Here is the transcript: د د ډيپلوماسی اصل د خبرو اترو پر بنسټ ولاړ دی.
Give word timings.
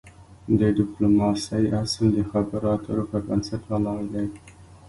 د 0.59 0.61
د 0.61 0.63
ډيپلوماسی 0.77 1.63
اصل 1.81 2.05
د 2.15 2.19
خبرو 2.31 2.67
اترو 2.75 3.03
پر 3.09 3.21
بنسټ 3.27 3.61
ولاړ 3.69 4.01
دی. 4.13 4.27